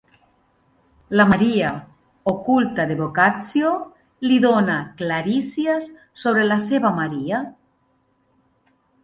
[1.19, 1.73] La Maria
[2.31, 3.75] oculta de Boccaccio
[4.31, 5.93] li dóna clarícies
[6.25, 7.45] sobre la seva Maria.